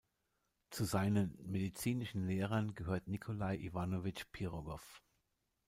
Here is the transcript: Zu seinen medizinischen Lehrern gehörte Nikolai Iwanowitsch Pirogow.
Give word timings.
Zu 0.71 0.85
seinen 0.85 1.37
medizinischen 1.51 2.25
Lehrern 2.25 2.73
gehörte 2.73 3.11
Nikolai 3.11 3.57
Iwanowitsch 3.57 4.23
Pirogow. 4.31 4.81